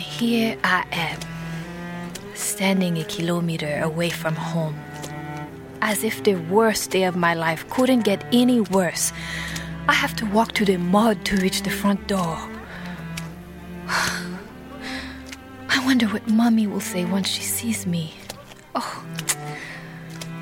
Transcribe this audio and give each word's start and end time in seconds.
And 0.00 0.08
here 0.08 0.56
I 0.64 0.86
am, 0.92 1.20
standing 2.32 2.96
a 2.96 3.04
kilometer 3.04 3.82
away 3.82 4.08
from 4.08 4.34
home. 4.34 4.80
As 5.82 6.04
if 6.04 6.22
the 6.22 6.36
worst 6.36 6.90
day 6.90 7.04
of 7.04 7.16
my 7.16 7.34
life 7.34 7.68
couldn't 7.68 8.04
get 8.04 8.24
any 8.32 8.62
worse. 8.62 9.12
I 9.88 9.92
have 9.92 10.16
to 10.16 10.24
walk 10.24 10.54
through 10.54 10.72
the 10.72 10.78
mud 10.78 11.26
to 11.26 11.36
reach 11.36 11.64
the 11.64 11.68
front 11.68 12.06
door. 12.06 12.38
I 15.68 15.82
wonder 15.84 16.06
what 16.06 16.26
Mommy 16.30 16.66
will 16.66 16.80
say 16.80 17.04
once 17.04 17.28
she 17.28 17.42
sees 17.42 17.86
me. 17.86 18.14
Oh, 18.74 19.04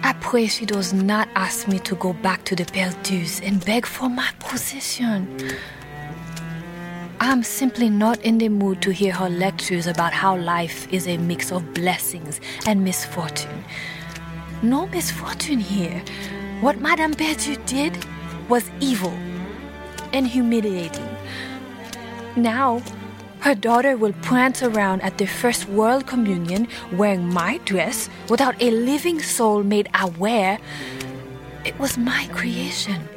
I 0.04 0.12
pray 0.20 0.46
she 0.46 0.66
does 0.66 0.92
not 0.92 1.28
ask 1.34 1.66
me 1.66 1.80
to 1.80 1.96
go 1.96 2.12
back 2.12 2.44
to 2.44 2.54
the 2.54 2.64
Perdus 2.64 3.44
and 3.44 3.64
beg 3.64 3.86
for 3.86 4.08
my 4.08 4.30
possession. 4.38 5.36
I'm 7.20 7.42
simply 7.42 7.90
not 7.90 8.20
in 8.22 8.38
the 8.38 8.48
mood 8.48 8.80
to 8.82 8.92
hear 8.92 9.12
her 9.12 9.28
lectures 9.28 9.88
about 9.88 10.12
how 10.12 10.36
life 10.36 10.86
is 10.92 11.08
a 11.08 11.16
mix 11.18 11.50
of 11.50 11.74
blessings 11.74 12.40
and 12.64 12.84
misfortune. 12.84 13.64
No 14.62 14.86
misfortune 14.86 15.58
here. 15.58 16.00
What 16.60 16.80
Madame 16.80 17.12
Perdu 17.14 17.56
did 17.66 17.98
was 18.48 18.70
evil 18.78 19.12
and 20.12 20.28
humiliating. 20.28 21.08
Now, 22.36 22.82
her 23.40 23.56
daughter 23.56 23.96
will 23.96 24.12
prance 24.22 24.62
around 24.62 25.02
at 25.02 25.18
the 25.18 25.26
first 25.26 25.68
World 25.68 26.06
Communion 26.06 26.68
wearing 26.92 27.28
my 27.28 27.58
dress 27.64 28.08
without 28.28 28.62
a 28.62 28.70
living 28.70 29.20
soul 29.20 29.64
made 29.64 29.88
aware 30.00 30.60
it 31.64 31.76
was 31.80 31.98
my 31.98 32.28
creation. 32.32 33.08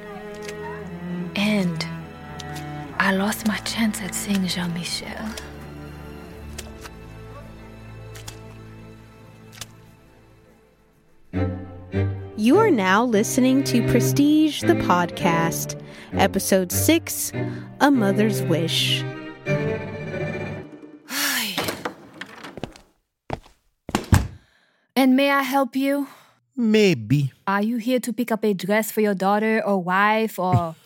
And 1.36 1.86
I 3.12 3.16
lost 3.16 3.46
my 3.46 3.58
chance 3.58 4.02
at 4.02 4.16
seeing 4.16 4.48
Jean 4.48 4.74
Michel. 4.74 5.28
You 12.38 12.58
are 12.58 12.72
now 12.72 13.04
listening 13.04 13.66
to 13.66 13.86
Prestige 13.90 14.62
the 14.62 14.76
Podcast, 14.76 15.78
Episode 16.14 16.72
6 16.72 17.34
A 17.82 17.92
Mother's 17.92 18.44
Wish. 18.44 19.04
And 24.96 25.18
may 25.18 25.32
I 25.32 25.42
help 25.42 25.76
you? 25.76 26.08
Maybe. 26.56 27.34
Are 27.46 27.62
you 27.62 27.76
here 27.76 28.00
to 28.00 28.14
pick 28.14 28.32
up 28.32 28.46
a 28.46 28.54
dress 28.54 28.90
for 28.90 29.02
your 29.02 29.16
daughter 29.16 29.62
or 29.66 29.84
wife 29.84 30.40
or. 30.40 30.78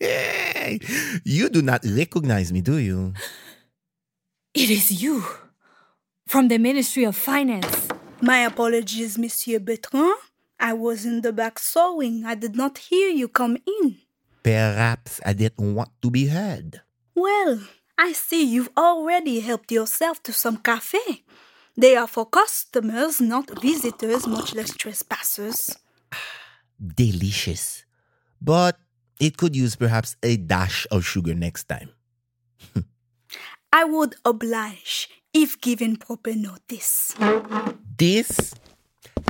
you 1.24 1.48
do 1.48 1.62
not 1.62 1.84
recognize 1.84 2.52
me, 2.52 2.60
do 2.60 2.78
you? 2.78 3.14
It 4.54 4.70
is 4.70 5.02
you 5.02 5.24
from 6.26 6.48
the 6.48 6.58
Ministry 6.58 7.04
of 7.04 7.16
Finance. 7.16 7.88
My 8.20 8.38
apologies, 8.38 9.18
Monsieur 9.18 9.58
Bertrand. 9.58 10.14
I 10.60 10.72
was 10.74 11.04
in 11.04 11.22
the 11.22 11.32
back 11.32 11.58
sewing. 11.58 12.24
I 12.24 12.34
did 12.36 12.54
not 12.54 12.78
hear 12.78 13.08
you 13.10 13.28
come 13.28 13.56
in. 13.66 13.98
Perhaps 14.42 15.20
I 15.26 15.32
didn't 15.32 15.74
want 15.74 15.90
to 16.02 16.10
be 16.10 16.26
heard. 16.26 16.82
Well, 17.14 17.60
I 17.98 18.12
see 18.12 18.44
you've 18.44 18.70
already 18.76 19.40
helped 19.40 19.72
yourself 19.72 20.22
to 20.24 20.32
some 20.32 20.58
cafe. 20.58 21.24
They 21.76 21.96
are 21.96 22.06
for 22.06 22.26
customers, 22.26 23.20
not 23.20 23.50
visitors, 23.60 24.26
much 24.26 24.54
less 24.54 24.74
trespassers. 24.76 25.74
Delicious. 26.78 27.84
But 28.40 28.78
it 29.20 29.36
could 29.36 29.54
use 29.54 29.76
perhaps 29.76 30.16
a 30.22 30.36
dash 30.36 30.86
of 30.90 31.04
sugar 31.04 31.34
next 31.34 31.64
time. 31.64 31.90
I 33.72 33.84
would 33.84 34.16
oblige 34.24 35.08
if 35.32 35.60
given 35.60 35.96
proper 35.96 36.34
notice. 36.34 37.14
This 37.96 38.54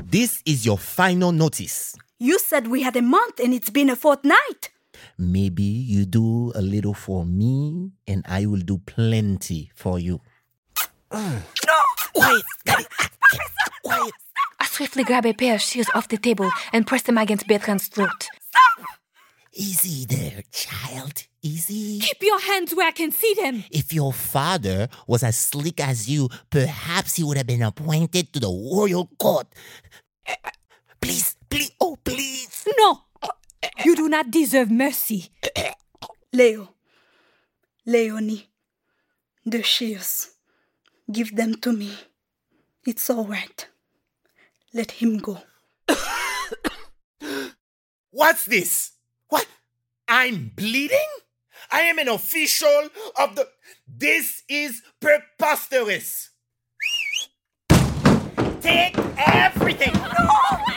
this 0.04 0.42
is 0.44 0.66
your 0.66 0.78
final 0.78 1.32
notice. 1.32 1.97
You 2.19 2.38
said 2.38 2.69
we 2.69 2.82
had 2.82 2.97
a 2.97 3.03
month 3.03 3.41
and 3.41 3.54
it's 3.54 3.71
been 3.71 3.91
a 3.91 3.97
fortnight. 3.97 4.71
Maybe 5.19 5.62
you 5.62 6.04
do 6.04 6.53
a 6.54 6.62
little 6.62 6.94
for 6.94 7.25
me 7.25 7.92
and 8.06 8.25
I 8.28 8.47
will 8.47 8.60
do 8.60 8.78
plenty 8.78 9.71
for 9.75 9.98
you. 9.98 10.21
No! 11.12 11.81
Quiet, 12.15 12.42
got 12.66 12.84
Quiet. 13.82 14.12
I 14.60 14.66
swiftly 14.66 15.04
grab 15.04 15.26
a 15.26 15.32
pair 15.32 15.54
of 15.54 15.60
shears 15.60 15.88
off 15.94 16.09
the 16.09 16.19
table 16.19 16.50
and 16.72 16.87
press 16.87 17.03
them 17.03 17.19
against 17.19 17.47
Bertrand's 17.47 17.88
throat. 17.88 18.28
Easy 19.55 20.07
there, 20.07 20.43
child. 20.51 21.27
Easy. 21.43 22.01
Keep 22.01 22.23
your 22.23 22.41
hands 22.41 22.75
where 22.75 22.89
I 22.89 22.93
can 22.93 23.13
see 23.13 23.35
them. 23.35 23.65
If 23.71 23.93
your 23.93 24.13
father 24.13 24.89
was 25.07 25.23
as 25.23 25.39
slick 25.39 25.79
as 25.79 26.09
you, 26.09 26.31
perhaps 26.49 27.17
he 27.17 27.25
would 27.25 27.37
have 27.37 27.47
been 27.47 27.63
appointed 27.63 28.33
to 28.33 28.41
the 28.41 28.49
royal 28.49 29.11
court. 29.19 29.49
Please, 31.01 31.37
please, 31.51 31.71
oh, 31.81 31.99
please. 32.03 32.67
No! 32.79 33.01
You 33.85 33.95
do 33.95 34.09
not 34.09 34.31
deserve 34.31 34.71
mercy. 34.71 35.31
Leo. 36.33 36.71
Leonie. 37.84 38.49
The 39.45 39.63
shears. 39.63 40.31
Give 41.11 41.34
them 41.37 41.57
to 41.57 41.73
me. 41.73 41.93
It's 42.87 43.11
all 43.11 43.27
right. 43.27 43.69
Let 44.73 44.93
him 44.93 45.19
go. 45.19 45.43
What's 48.11 48.47
this? 48.47 48.91
I'm 50.15 50.53
bleeding? 50.55 50.99
I 51.71 51.81
am 51.89 51.99
an 51.99 52.09
official 52.09 52.91
of 53.19 53.34
the. 53.34 53.49
This 53.89 54.43
is 54.47 54.83
preposterous. 55.00 56.28
Take 58.61 58.99
everything. 59.17 59.95
No! 59.95 60.01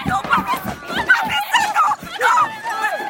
No, 0.07 0.21
Marissa! 0.31 0.73
Marissa, 0.79 1.63
no! 1.75 1.85
No! 2.23 2.31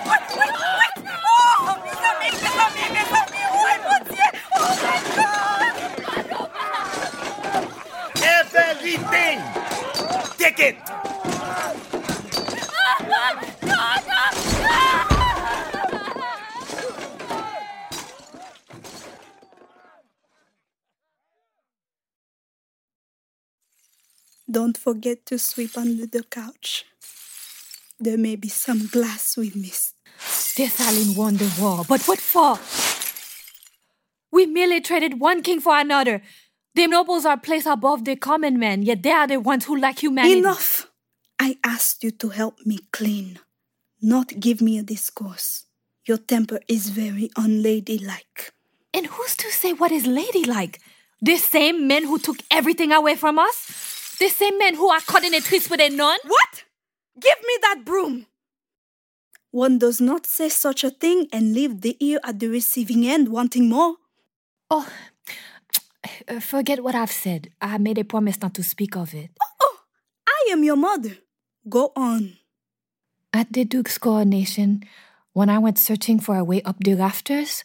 Wait, 0.09 0.25
wait, 0.33 0.55
wait! 0.81 0.97
Oh, 1.29 1.77
mes 1.85 2.01
amis, 2.09 2.33
mes 2.41 2.57
amis, 2.65 2.89
mes 2.95 3.11
amis! 3.21 3.45
Oh, 3.53 3.77
mon 3.85 4.01
Dieu! 4.09 4.29
Oh, 4.55 4.73
my 4.81 4.97
God! 5.15 5.75
Everything. 8.73 9.37
Take 10.39 10.59
it. 10.59 10.77
Don't 24.55 24.77
forget 24.77 25.25
to 25.25 25.37
sweep 25.37 25.77
under 25.77 26.05
the 26.05 26.23
couch. 26.23 26.85
There 27.99 28.17
may 28.17 28.37
be 28.37 28.47
some 28.47 28.87
glass 28.87 29.35
we 29.35 29.51
missed. 29.53 29.95
Death 30.55 30.77
Dessalines 30.77 31.17
won 31.17 31.35
the 31.35 31.53
war, 31.59 31.83
but 31.89 32.01
what 32.07 32.19
for? 32.19 32.57
We 34.31 34.45
merely 34.45 34.79
traded 34.79 35.19
one 35.19 35.43
king 35.43 35.59
for 35.59 35.77
another. 35.77 36.21
The 36.73 36.87
nobles 36.87 37.25
are 37.25 37.35
placed 37.35 37.67
above 37.67 38.05
the 38.05 38.15
common 38.15 38.57
men, 38.57 38.83
yet 38.83 39.03
they 39.03 39.11
are 39.11 39.27
the 39.27 39.41
ones 39.41 39.65
who 39.65 39.77
lack 39.77 39.99
humanity. 39.99 40.39
Enough! 40.39 40.89
I 41.37 41.57
asked 41.61 42.05
you 42.05 42.11
to 42.11 42.29
help 42.29 42.65
me 42.65 42.79
clean, 42.93 43.39
not 44.01 44.39
give 44.39 44.61
me 44.61 44.77
a 44.77 44.83
discourse. 44.83 45.65
Your 46.05 46.17
temper 46.17 46.61
is 46.69 46.91
very 46.91 47.29
unladylike. 47.35 48.53
And 48.93 49.07
who's 49.07 49.35
to 49.35 49.51
say 49.51 49.73
what 49.73 49.91
is 49.91 50.07
ladylike? 50.07 50.79
The 51.21 51.35
same 51.35 51.89
men 51.89 52.05
who 52.05 52.19
took 52.19 52.37
everything 52.49 52.93
away 52.93 53.15
from 53.15 53.37
us? 53.37 53.84
The 54.19 54.29
same 54.29 54.57
men 54.57 54.75
who 54.75 54.87
are 54.89 55.01
caught 55.01 55.25
in 55.25 55.33
a 55.33 55.41
twist 55.41 55.69
with 55.69 55.81
a 55.81 55.89
nun? 55.89 56.19
What? 56.25 56.63
Give 57.19 57.37
me 57.45 57.57
that 57.61 57.83
broom! 57.85 58.27
One 59.51 59.77
does 59.77 59.99
not 59.99 60.25
say 60.25 60.49
such 60.49 60.83
a 60.83 60.89
thing 60.89 61.27
and 61.31 61.53
leave 61.53 61.81
the 61.81 61.97
ear 61.99 62.19
at 62.23 62.39
the 62.39 62.47
receiving 62.47 63.05
end 63.05 63.29
wanting 63.29 63.69
more. 63.69 63.95
Oh, 64.69 64.87
uh, 66.27 66.39
forget 66.39 66.83
what 66.83 66.95
I've 66.95 67.11
said. 67.11 67.51
I 67.61 67.77
made 67.77 67.97
a 67.97 68.03
promise 68.03 68.41
not 68.41 68.53
to 68.55 68.63
speak 68.63 68.95
of 68.95 69.13
it. 69.13 69.31
Oh, 69.41 69.53
oh, 69.61 69.77
I 70.27 70.51
am 70.51 70.63
your 70.63 70.75
mother. 70.75 71.17
Go 71.67 71.91
on. 71.95 72.37
At 73.33 73.51
the 73.51 73.65
Duke's 73.65 73.97
coronation, 73.97 74.83
when 75.33 75.49
I 75.49 75.59
went 75.59 75.79
searching 75.79 76.19
for 76.19 76.37
a 76.37 76.43
way 76.43 76.61
up 76.63 76.77
the 76.79 76.95
rafters, 76.95 77.63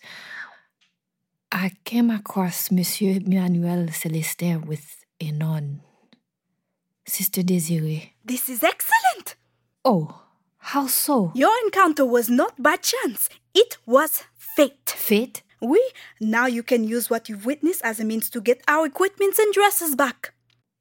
I 1.53 1.73
came 1.85 2.11
across 2.11 2.71
Monsieur 2.71 3.19
Emmanuel 3.19 3.87
Celestin 3.89 4.65
with 4.65 5.05
a 5.21 5.31
nun. 5.33 5.83
Sister 7.11 7.43
Desiree. 7.43 8.15
This 8.25 8.49
is 8.49 8.63
excellent. 8.63 9.35
Oh, 9.85 10.23
how 10.59 10.87
so? 10.87 11.33
Your 11.35 11.53
encounter 11.65 12.07
was 12.07 12.31
not 12.31 12.63
by 12.63 12.77
chance, 12.77 13.29
it 13.55 13.79
was 13.85 14.23
fate. 14.37 14.91
Fate? 14.97 15.43
We, 15.61 15.83
now 16.21 16.47
you 16.47 16.63
can 16.63 16.85
use 16.85 17.11
what 17.11 17.29
you've 17.29 17.45
witnessed 17.45 17.83
as 17.83 18.01
a 18.01 18.05
means 18.05 18.31
to 18.31 18.41
get 18.41 18.63
our 18.69 18.87
equipments 18.87 19.39
and 19.39 19.53
dresses 19.53 19.95
back. 19.95 20.33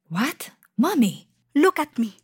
What? 0.08 0.52
Mommy. 0.78 1.28
Look 1.56 1.80
at 1.80 1.98
me. 1.98 2.18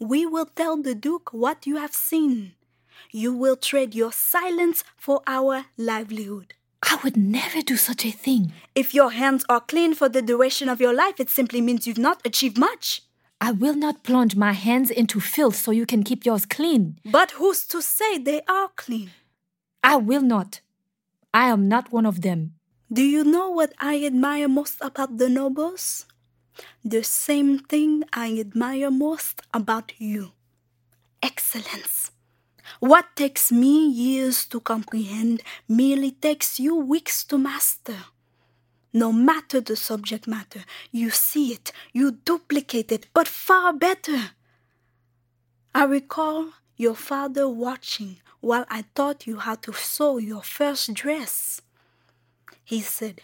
We 0.00 0.26
will 0.26 0.46
tell 0.46 0.80
the 0.80 0.94
Duke 0.94 1.32
what 1.32 1.66
you 1.66 1.76
have 1.76 1.94
seen. 1.94 2.54
You 3.12 3.32
will 3.32 3.56
trade 3.56 3.94
your 3.94 4.12
silence 4.12 4.82
for 4.96 5.20
our 5.26 5.66
livelihood. 5.76 6.54
I 6.84 6.98
would 7.02 7.16
never 7.16 7.62
do 7.62 7.76
such 7.76 8.04
a 8.04 8.10
thing. 8.10 8.52
If 8.74 8.94
your 8.94 9.10
hands 9.10 9.44
are 9.48 9.60
clean 9.60 9.94
for 9.94 10.08
the 10.08 10.22
duration 10.22 10.68
of 10.68 10.80
your 10.80 10.92
life, 10.92 11.18
it 11.18 11.30
simply 11.30 11.60
means 11.60 11.86
you've 11.86 11.98
not 11.98 12.20
achieved 12.24 12.58
much. 12.58 13.02
I 13.40 13.52
will 13.52 13.74
not 13.74 14.02
plunge 14.04 14.36
my 14.36 14.52
hands 14.52 14.90
into 14.90 15.18
filth 15.20 15.56
so 15.56 15.70
you 15.70 15.86
can 15.86 16.02
keep 16.02 16.24
yours 16.24 16.46
clean. 16.46 16.98
But 17.04 17.32
who's 17.32 17.66
to 17.68 17.80
say 17.80 18.18
they 18.18 18.42
are 18.48 18.68
clean? 18.76 19.10
I 19.82 19.96
will 19.96 20.22
not. 20.22 20.60
I 21.32 21.48
am 21.48 21.68
not 21.68 21.90
one 21.90 22.06
of 22.06 22.20
them. 22.20 22.54
Do 22.92 23.02
you 23.02 23.24
know 23.24 23.50
what 23.50 23.72
I 23.80 24.04
admire 24.04 24.48
most 24.48 24.76
about 24.80 25.18
the 25.18 25.28
nobles? 25.28 26.06
The 26.84 27.02
same 27.02 27.58
thing 27.58 28.04
I 28.12 28.38
admire 28.38 28.90
most 28.90 29.42
about 29.52 29.92
you 29.98 30.32
excellence. 31.22 32.10
What 32.80 33.16
takes 33.16 33.52
me 33.52 33.88
years 33.88 34.46
to 34.46 34.60
comprehend 34.60 35.42
merely 35.68 36.12
takes 36.12 36.58
you 36.58 36.76
weeks 36.76 37.24
to 37.24 37.38
master. 37.38 37.96
No 38.92 39.12
matter 39.12 39.60
the 39.60 39.76
subject 39.76 40.26
matter, 40.26 40.64
you 40.92 41.10
see 41.10 41.52
it, 41.52 41.72
you 41.92 42.12
duplicate 42.12 42.92
it, 42.92 43.06
but 43.12 43.26
far 43.26 43.72
better. 43.72 44.30
I 45.74 45.84
recall 45.84 46.50
your 46.76 46.94
father 46.94 47.48
watching 47.48 48.18
while 48.40 48.64
I 48.68 48.84
taught 48.94 49.26
you 49.26 49.38
how 49.38 49.56
to 49.56 49.72
sew 49.72 50.18
your 50.18 50.42
first 50.42 50.94
dress. 50.94 51.60
He 52.64 52.80
said, 52.80 53.22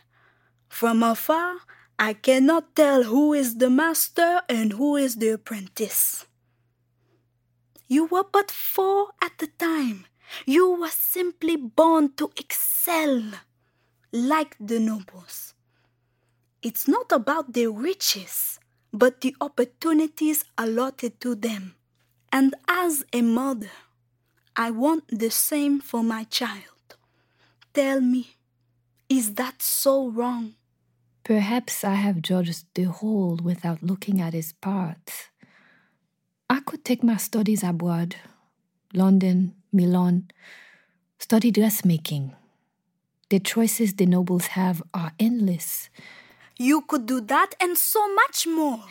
From 0.68 1.02
afar, 1.02 1.58
I 1.98 2.14
cannot 2.14 2.74
tell 2.74 3.04
who 3.04 3.34
is 3.34 3.58
the 3.58 3.70
master 3.70 4.42
and 4.48 4.72
who 4.72 4.96
is 4.96 5.16
the 5.16 5.30
apprentice. 5.30 6.26
You 7.90 8.04
were 8.04 8.22
but 8.22 8.52
four 8.52 9.08
at 9.20 9.38
the 9.38 9.48
time. 9.48 10.06
You 10.46 10.80
were 10.80 10.94
simply 10.94 11.56
born 11.56 12.12
to 12.18 12.30
excel, 12.36 13.32
like 14.12 14.56
the 14.60 14.78
nobles. 14.78 15.54
It's 16.62 16.86
not 16.86 17.10
about 17.10 17.52
their 17.52 17.72
riches, 17.72 18.60
but 18.92 19.22
the 19.22 19.34
opportunities 19.40 20.44
allotted 20.56 21.20
to 21.22 21.34
them. 21.34 21.74
And 22.30 22.54
as 22.68 23.04
a 23.12 23.22
mother, 23.22 23.72
I 24.54 24.70
want 24.70 25.08
the 25.08 25.30
same 25.30 25.80
for 25.80 26.04
my 26.04 26.22
child. 26.30 26.94
Tell 27.74 28.00
me, 28.00 28.36
is 29.08 29.34
that 29.34 29.62
so 29.62 30.08
wrong? 30.08 30.54
Perhaps 31.24 31.82
I 31.82 31.94
have 31.94 32.22
judged 32.22 32.66
the 32.74 32.84
whole 32.84 33.40
without 33.42 33.82
looking 33.82 34.20
at 34.20 34.32
its 34.32 34.52
parts. 34.52 35.29
I 36.50 36.58
could 36.58 36.84
take 36.84 37.04
my 37.04 37.16
studies 37.16 37.62
abroad 37.62 38.16
London, 38.92 39.54
Milan, 39.72 40.32
study 41.16 41.52
dressmaking. 41.52 42.34
The 43.28 43.38
choices 43.38 43.94
the 43.94 44.06
nobles 44.06 44.48
have 44.58 44.82
are 44.92 45.12
endless. 45.20 45.90
You 46.58 46.80
could 46.80 47.06
do 47.06 47.20
that 47.20 47.54
and 47.60 47.78
so 47.78 48.12
much 48.14 48.48
more. 48.48 48.82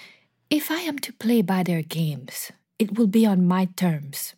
If 0.49 0.71
I 0.71 0.79
am 0.87 0.99
to 0.99 1.11
play 1.11 1.41
by 1.41 1.63
their 1.63 1.81
games, 1.81 2.49
it 2.79 2.97
will 2.97 3.07
be 3.07 3.25
on 3.25 3.45
my 3.45 3.65
terms. 3.75 4.35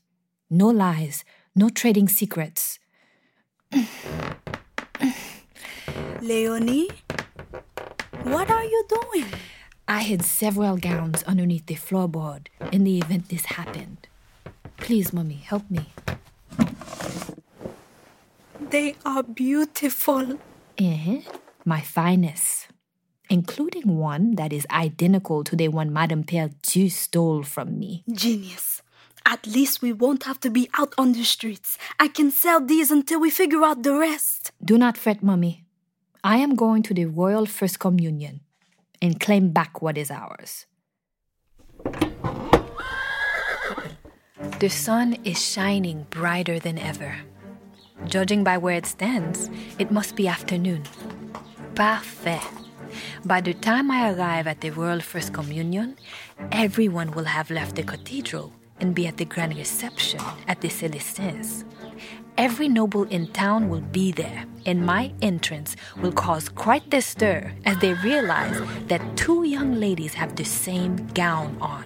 No 0.50 0.70
lies, 0.70 1.24
no 1.56 1.70
trading 1.70 2.08
secrets. 2.08 2.80
Leonie, 6.22 6.90
what 8.24 8.50
are 8.50 8.64
you 8.66 8.84
doing? 8.90 9.28
I 9.88 10.02
hid 10.02 10.24
several 10.24 10.78
gowns 10.78 11.22
underneath 11.24 11.68
the 11.68 11.76
floorboard 11.76 12.48
in 12.72 12.84
the 12.84 12.98
event 12.98 13.30
this 13.30 13.46
happened. 13.46 14.08
Please, 14.78 15.14
Mummy, 15.14 15.36
help 15.36 15.70
me. 15.70 15.94
They 18.60 18.96
are 19.06 19.24
beautiful. 19.24 20.40
Eh? 20.78 21.22
My 21.66 21.82
finest. 21.82 22.68
Including 23.30 23.98
one 23.98 24.36
that 24.36 24.52
is 24.52 24.66
identical 24.72 25.44
to 25.44 25.56
the 25.56 25.68
one 25.68 25.94
Madame 25.94 26.24
Perdu 26.24 26.90
stole 26.90 27.44
from 27.44 27.78
me. 27.78 28.04
Genius. 28.12 28.82
At 29.26 29.46
least 29.46 29.82
we 29.82 29.94
won't 29.94 30.24
have 30.24 30.40
to 30.42 30.50
be 30.50 30.70
out 30.78 30.94
on 30.98 31.14
the 31.14 31.24
streets. 31.24 31.78
I 32.00 32.08
can 32.08 32.32
sell 32.32 32.60
these 32.60 32.92
until 32.92 33.20
we 33.20 33.30
figure 33.30 33.64
out 33.64 33.84
the 33.84 33.94
rest. 33.94 34.52
Do 34.64 34.78
not 34.78 34.98
fret, 34.98 35.22
Mummy. 35.22 35.66
I 36.24 36.38
am 36.38 36.56
going 36.56 36.84
to 36.84 36.94
the 36.94 37.06
Royal 37.06 37.46
First 37.46 37.80
Communion 37.80 38.42
and 39.02 39.20
claim 39.20 39.52
back 39.52 39.82
what 39.82 39.98
is 39.98 40.12
ours. 40.12 40.66
The 44.60 44.70
sun 44.70 45.18
is 45.24 45.40
shining 45.40 46.08
brighter 46.10 46.60
than 46.60 46.80
ever. 46.80 47.16
Judging 48.06 48.44
by 48.44 48.58
where 48.58 48.76
it 48.76 48.88
stands, 48.88 49.50
it 49.78 49.92
must 49.92 50.16
be 50.16 50.28
afternoon. 50.28 50.84
Parfait. 51.76 52.42
By 53.24 53.42
the 53.42 53.54
time 53.54 53.92
I 53.92 54.12
arrive 54.12 54.48
at 54.48 54.62
the 54.62 54.72
Royal 54.72 55.00
First 55.00 55.32
Communion, 55.34 55.96
everyone 56.52 57.12
will 57.12 57.26
have 57.26 57.52
left 57.52 57.76
the 57.76 57.84
cathedral 57.84 58.52
and 58.80 58.96
be 58.96 59.06
at 59.06 59.18
the 59.18 59.26
grand 59.26 59.56
reception 59.56 60.20
at 60.48 60.62
the 60.62 60.70
Celestins. 60.70 61.64
Every 62.38 62.68
noble 62.68 63.04
in 63.04 63.28
town 63.28 63.70
will 63.70 63.82
be 63.82 64.12
there, 64.12 64.46
and 64.66 64.84
my 64.84 65.14
entrance 65.22 65.76
will 66.02 66.12
cause 66.12 66.50
quite 66.50 66.90
the 66.90 67.02
stir 67.02 67.54
as 67.66 67.78
they 67.78 67.94
realize 67.96 68.60
that 68.88 69.16
two 69.16 69.44
young 69.44 69.76
ladies 69.76 70.16
have 70.16 70.36
the 70.36 70.46
same 70.46 70.96
gown 71.14 71.58
on. 71.62 71.86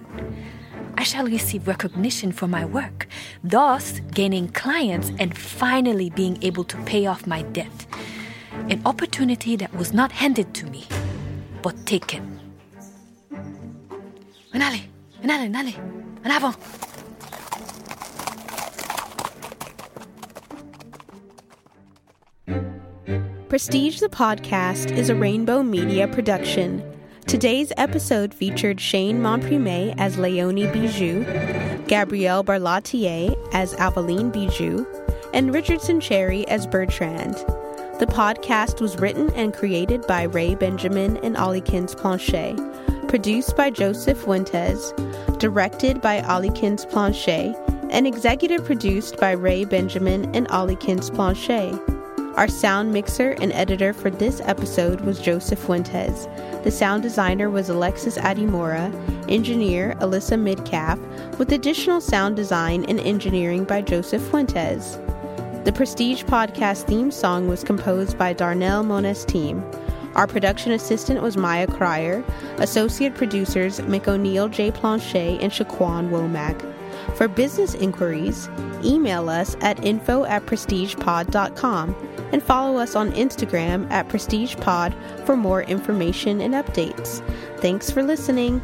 I 0.98 1.02
shall 1.04 1.26
receive 1.26 1.68
recognition 1.68 2.32
for 2.32 2.46
my 2.48 2.64
work, 2.64 3.06
thus 3.44 4.00
gaining 4.12 4.48
clients 4.48 5.12
and 5.18 5.36
finally 5.36 6.10
being 6.10 6.42
able 6.42 6.64
to 6.64 6.76
pay 6.84 7.06
off 7.06 7.26
my 7.26 7.42
debt. 7.42 7.86
An 8.70 8.80
opportunity 8.86 9.56
that 9.56 9.74
was 9.74 9.92
not 9.92 10.10
handed 10.10 10.54
to 10.54 10.66
me, 10.66 10.84
but 11.62 11.74
taken. 11.86 12.40
Venale, 14.52 14.88
venale, 15.22 15.48
venale, 15.50 15.74
en 16.24 16.30
avant. 16.30 16.56
Prestige 23.48 24.00
the 24.00 24.08
Podcast 24.08 24.90
is 24.90 25.08
a 25.08 25.14
Rainbow 25.14 25.62
Media 25.62 26.08
production. 26.08 26.82
Today's 27.26 27.72
episode 27.76 28.32
featured 28.32 28.80
Shane 28.80 29.18
Montprimé 29.18 29.96
as 29.98 30.16
Leonie 30.16 30.68
Bijou, 30.68 31.24
Gabrielle 31.88 32.44
Barlatier 32.44 33.36
as 33.52 33.74
Aveline 33.74 34.30
Bijou, 34.30 34.86
and 35.34 35.52
Richardson 35.52 36.00
Cherry 36.00 36.46
as 36.46 36.68
Bertrand. 36.68 37.34
The 37.98 38.06
podcast 38.06 38.80
was 38.80 38.96
written 38.98 39.32
and 39.32 39.52
created 39.52 40.06
by 40.06 40.22
Ray 40.22 40.54
Benjamin 40.54 41.16
and 41.24 41.34
Ollykins 41.34 41.96
Planchet, 41.96 42.56
produced 43.08 43.56
by 43.56 43.70
Joseph 43.70 44.18
Fuentes, 44.18 44.92
directed 45.38 46.00
by 46.00 46.20
Ollykins 46.20 46.88
Planchet, 46.88 47.56
and 47.90 48.06
executive 48.06 48.64
produced 48.64 49.16
by 49.16 49.32
Ray 49.32 49.64
Benjamin 49.64 50.32
and 50.32 50.46
Ollykins 50.46 51.12
Planchet. 51.12 51.95
Our 52.36 52.48
sound 52.48 52.92
mixer 52.92 53.30
and 53.40 53.50
editor 53.54 53.94
for 53.94 54.10
this 54.10 54.42
episode 54.44 55.00
was 55.00 55.18
Joseph 55.18 55.58
Fuentes. 55.58 56.28
The 56.64 56.70
sound 56.70 57.02
designer 57.02 57.48
was 57.48 57.70
Alexis 57.70 58.18
Adimora, 58.18 58.92
engineer 59.30 59.94
Alyssa 60.00 60.38
Midcalf, 60.38 60.98
with 61.38 61.52
additional 61.52 61.98
sound 61.98 62.36
design 62.36 62.84
and 62.90 63.00
engineering 63.00 63.64
by 63.64 63.80
Joseph 63.80 64.20
Fuentes. 64.28 64.98
The 65.64 65.72
Prestige 65.74 66.24
Podcast 66.24 66.86
theme 66.86 67.10
song 67.10 67.48
was 67.48 67.64
composed 67.64 68.18
by 68.18 68.34
Darnell 68.34 68.84
Monesteam. 68.84 69.64
Our 70.14 70.26
production 70.26 70.72
assistant 70.72 71.22
was 71.22 71.38
Maya 71.38 71.66
Cryer, 71.66 72.22
associate 72.58 73.14
producers 73.14 73.80
Mick 73.80 74.08
O'Neill 74.08 74.50
J. 74.50 74.70
Planchet 74.72 75.40
and 75.40 75.50
Shaquan 75.50 76.10
Womack. 76.10 76.60
For 77.14 77.28
business 77.28 77.74
inquiries, 77.74 78.48
email 78.84 79.28
us 79.28 79.56
at 79.60 79.84
info 79.84 80.24
at 80.24 80.44
prestigepod.com 80.46 81.94
and 82.32 82.42
follow 82.42 82.78
us 82.78 82.96
on 82.96 83.12
Instagram 83.12 83.90
at 83.90 84.08
prestigepod 84.08 84.94
for 85.24 85.36
more 85.36 85.62
information 85.62 86.40
and 86.40 86.54
updates. 86.54 87.22
Thanks 87.60 87.90
for 87.90 88.02
listening. 88.02 88.60